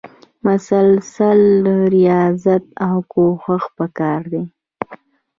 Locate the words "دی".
4.33-4.43